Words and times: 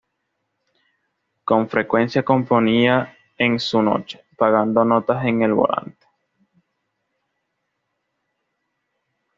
Con 1.43 1.69
frecuencia 1.69 2.25
componía 2.25 3.15
en 3.37 3.59
su 3.59 3.85
coche, 3.85 4.25
pegando 4.35 4.83
notas 4.83 5.23
en 5.25 5.43
el 5.43 5.53
volante. 5.53 6.07